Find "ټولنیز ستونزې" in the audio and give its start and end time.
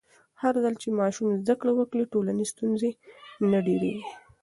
2.13-2.91